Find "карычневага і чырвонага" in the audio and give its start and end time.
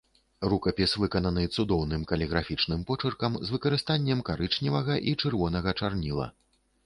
4.29-5.69